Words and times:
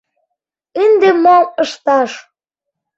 Ынде 0.83 1.09
мом 1.23 1.45
ышташ? 1.63 2.11